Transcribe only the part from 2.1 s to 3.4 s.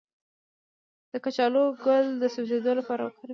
د سوځیدو لپاره وکاروئ